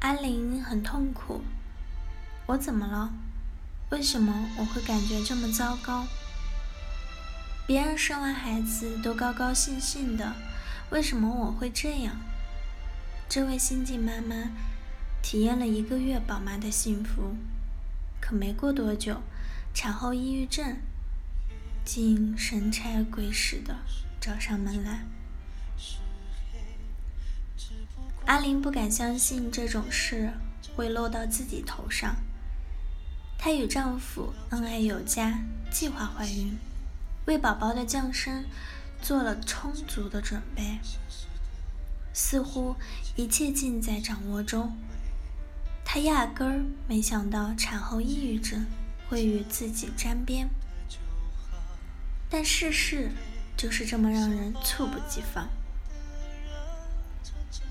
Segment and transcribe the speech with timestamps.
[0.00, 1.42] 阿玲很痛苦。
[2.46, 3.12] 我怎么了？
[3.90, 6.06] 为什么我会感觉这么糟糕？
[7.66, 10.34] 别人生完孩子都高高兴兴的，
[10.90, 12.16] 为什么我会这样？
[13.28, 14.50] 这位新晋妈妈
[15.20, 17.34] 体验了一个月宝妈的幸福，
[18.20, 19.20] 可没过多久，
[19.74, 20.76] 产后抑郁症
[21.84, 23.78] 竟神差鬼使的
[24.20, 25.00] 找上门来。
[28.28, 30.34] 阿玲不敢相信这种事
[30.76, 32.14] 会落到自己头上。
[33.38, 35.38] 她与丈夫恩爱有加，
[35.70, 36.58] 计划怀孕，
[37.24, 38.44] 为宝宝的降生
[39.00, 40.78] 做了充足的准备，
[42.12, 42.76] 似乎
[43.16, 44.76] 一切尽在掌握中。
[45.82, 48.66] 她压根儿没想到产后抑郁症
[49.08, 50.50] 会与自己沾边，
[52.28, 53.10] 但世事
[53.56, 55.48] 就是这么让人猝不及防。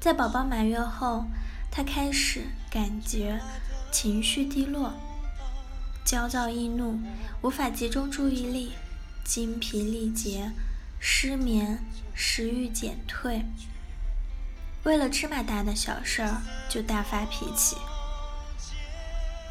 [0.00, 1.26] 在宝宝满月后，
[1.70, 3.38] 他开始感觉
[3.92, 4.94] 情绪低落，
[6.06, 6.98] 焦躁易怒，
[7.42, 8.72] 无法集中注意力，
[9.22, 10.52] 精疲力竭，
[10.98, 11.84] 失眠，
[12.14, 13.44] 食欲减退。
[14.84, 17.76] 为了芝麻大的小事儿就大发脾气，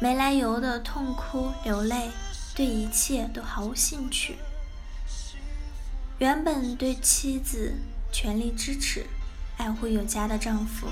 [0.00, 2.10] 没来由的痛哭流泪，
[2.56, 4.34] 对一切都毫无兴趣。
[6.18, 7.76] 原本对妻子
[8.10, 9.06] 全力支持。
[9.60, 10.88] 爱护有加的丈夫，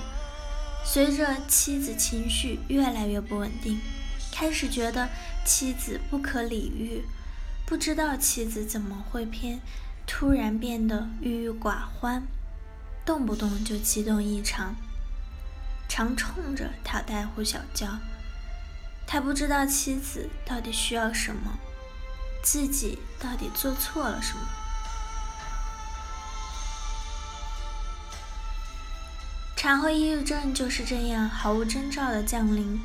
[0.84, 3.80] 随着妻子情绪越来越不稳定，
[4.30, 5.08] 开始觉得
[5.42, 7.02] 妻子不可理喻，
[7.64, 9.58] 不知道妻子怎么会偏
[10.06, 12.22] 突然变得郁郁寡欢，
[13.06, 14.74] 动不动就激动异常，
[15.88, 17.88] 常冲着他大呼小叫。
[19.06, 21.58] 他不知道妻子到底需要什么，
[22.42, 24.42] 自己到底做错了什么。
[29.58, 32.80] 产后抑郁症就是这样毫无征兆的降临，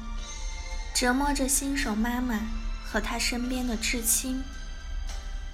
[0.92, 2.48] 折磨着新手妈妈
[2.84, 4.42] 和她身边的至亲。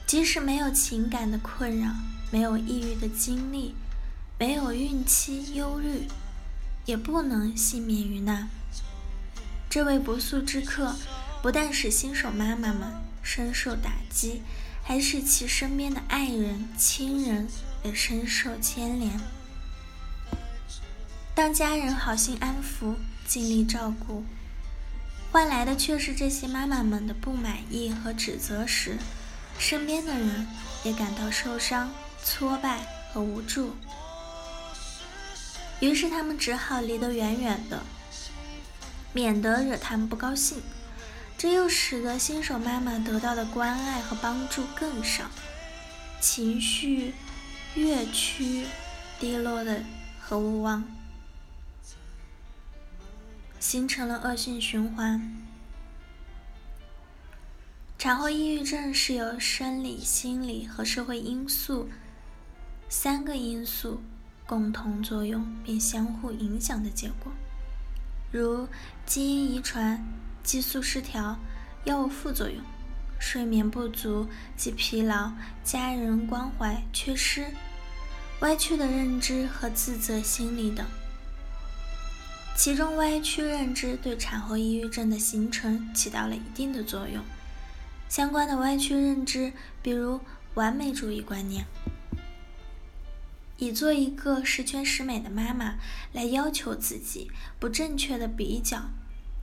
[0.08, 1.90] 即使没有情感的困扰，
[2.32, 3.76] 没有抑郁的经历，
[4.38, 6.08] 没有孕期忧虑，
[6.86, 8.48] 也不能幸免于难。
[9.70, 10.96] 这位不速之客，
[11.42, 14.42] 不但使新手妈妈们深受打击，
[14.84, 17.50] 还使其身边的爱人、亲人
[17.84, 19.20] 也深受牵连。
[21.40, 22.96] 当家人好心安抚、
[23.26, 24.26] 尽力照顾，
[25.32, 28.98] 换来的却是这些妈妈们的不满意和指责时，
[29.58, 30.46] 身边的人
[30.84, 31.94] 也感到受伤、
[32.26, 32.80] 挫败
[33.14, 33.74] 和无助。
[35.80, 37.84] 于是他们只好离得远远的，
[39.14, 40.62] 免得惹他们不高兴。
[41.38, 45.24] 这又使得新手妈妈得到的关爱和帮助更少，
[46.20, 47.14] 情绪
[47.76, 48.68] 越趋
[49.22, 49.82] 低落的
[50.20, 50.84] 和无望。
[53.60, 55.36] 形成了恶性循环。
[57.98, 61.90] 产后抑郁症是由生理、心理和社会因素
[62.88, 64.02] 三个因素
[64.46, 67.32] 共同作用并相互影响的结果，
[68.32, 68.68] 如
[69.06, 70.02] 基因遗传、
[70.42, 71.38] 激素失调、
[71.84, 72.64] 药物副作用、
[73.20, 74.26] 睡眠不足
[74.56, 75.34] 及疲劳、
[75.64, 77.46] 家人关怀缺失、
[78.40, 80.86] 歪曲的认知和自责心理等。
[82.60, 87.24] 其中歪曲认知对产后抑郁症的形成起到了一定的作用。
[88.10, 90.20] 相关的歪曲认知，比如
[90.56, 91.66] 完美主义观念，
[93.56, 95.76] 以做一个十全十美的妈妈
[96.12, 97.30] 来要求自己；
[97.62, 98.90] 不正确的比较，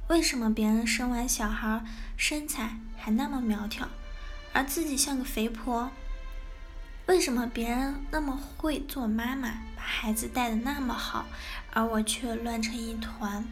[0.08, 1.86] 为什么别人生完小孩
[2.18, 3.88] 身材还那么苗条，
[4.52, 5.90] 而自己像个肥婆？
[7.16, 11.24] 为什么别人那么会做妈妈，把孩子带的那么好，
[11.72, 13.42] 而我却乱成一团？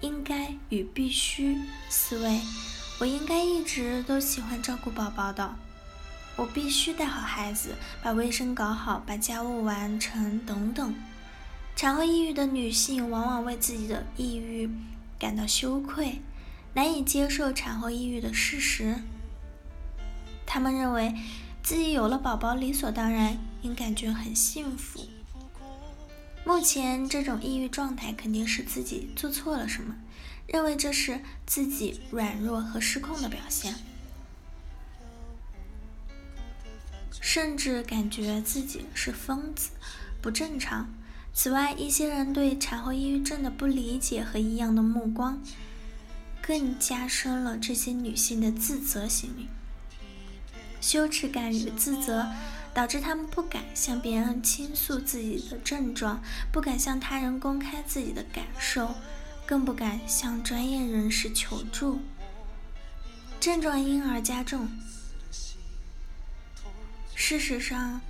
[0.00, 1.60] 应该与必须
[1.90, 2.40] 思维，
[3.00, 5.56] 我应该一直都喜欢照顾宝宝的，
[6.36, 10.94] 我必须带好孩子，把卫生搞好，把家务完成等等。
[11.76, 14.70] 产后抑郁的女性往往为自己的抑郁
[15.18, 16.22] 感到羞愧，
[16.72, 18.94] 难以接受产后抑郁的事实。
[20.46, 21.14] 她们认为。
[21.68, 25.06] 自己有了宝宝，理所当然应感觉很幸福。
[26.42, 29.94] 目前这种抑郁状态肯定是自己做错了什么，
[30.46, 33.74] 认为这是自己软弱和失控的表现，
[37.20, 39.68] 甚至感觉自己是疯子，
[40.22, 40.88] 不正常。
[41.34, 45.42] 此外，一些人对产后抑郁症的不理解和异样的目光，
[46.40, 49.48] 更加深了这些女性的自责心理。
[50.80, 52.26] 羞耻感与自责，
[52.72, 56.22] 导致他们不敢向别人倾诉自己的症状，
[56.52, 58.94] 不敢向他人公开自己的感受，
[59.44, 62.00] 更不敢向专业人士求助，
[63.40, 64.68] 症状因而加重。
[67.14, 68.00] 事实上，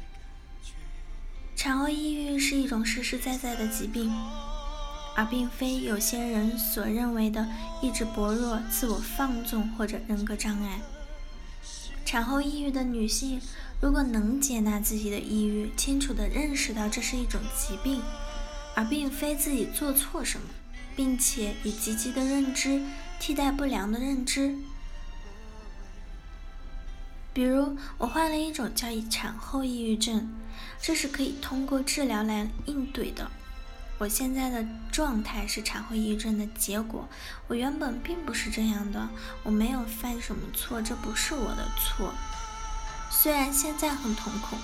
[1.56, 4.14] 产后抑郁是一种实实在在的疾病，
[5.16, 7.48] 而并非有些人所认为的
[7.80, 10.80] 意志薄弱、自我放纵或者人格障碍。
[12.08, 13.38] 产后抑郁的女性，
[13.82, 18.00] 如果能接纳自己的抑郁，清楚地认识到这是一种疾病，
[18.75, 20.46] 而并非自己做错什么，
[20.96, 22.81] 并且以积极的认知
[23.20, 24.56] 替代不良的认知，
[27.34, 30.31] 比如我患了一种叫产后抑郁症，
[30.81, 33.31] 这是可以通过治疗来应对的。
[33.98, 37.08] 我现在的状态是产后抑郁症的结果。
[37.48, 39.08] 我原本并不是这样的，
[39.42, 42.14] 我没有犯什么错，这不是我的错。
[43.10, 44.56] 虽然现在很痛苦，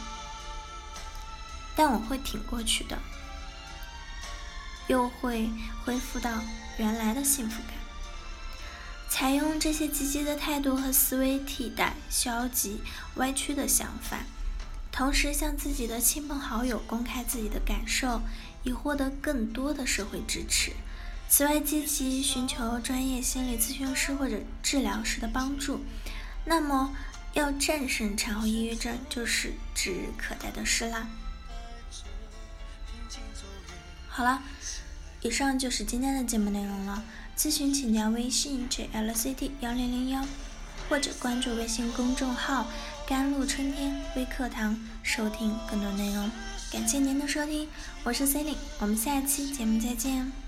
[1.75, 2.96] 但我会挺过去的，
[4.86, 5.50] 又会
[5.84, 6.30] 恢复到
[6.78, 7.75] 原来的幸福感。
[9.08, 12.80] 采用这些积极的态度和思维替代消极
[13.16, 14.19] 歪曲的想法，
[14.92, 18.20] 同时向自己的亲朋好友公开自己的感受。
[18.64, 20.72] 以获得更多的社会支持。
[21.28, 25.81] 此外，积极寻求专业心理咨询师或者治疗师的帮助。
[26.44, 26.94] 那么，
[27.32, 31.06] 要战胜产后抑郁症就是指日可待的事啦。
[34.08, 34.43] 好了，
[35.22, 37.02] 以上就是今天的节目内容了。
[37.37, 40.25] 咨询请加微信 jlcd 幺零零幺，
[40.88, 42.69] 或者关注微信公众号
[43.08, 46.31] “甘露春天微课堂”，收听更多内容。
[46.75, 47.69] 感谢您的收听，
[48.03, 50.44] 我是 c e l i n e 我们下期节目再见。